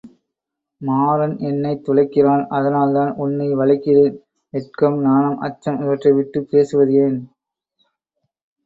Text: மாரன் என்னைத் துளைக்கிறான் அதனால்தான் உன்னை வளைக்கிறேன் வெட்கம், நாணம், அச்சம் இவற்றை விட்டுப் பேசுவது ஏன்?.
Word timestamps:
மாரன் 0.81 1.35
என்னைத் 1.39 1.83
துளைக்கிறான் 1.85 2.43
அதனால்தான் 2.49 3.11
உன்னை 3.17 3.49
வளைக்கிறேன் 3.55 4.17
வெட்கம், 4.53 4.99
நாணம், 5.01 5.39
அச்சம் 5.41 5.81
இவற்றை 5.81 6.13
விட்டுப் 6.13 6.49
பேசுவது 6.49 6.95
ஏன்?. 7.05 7.19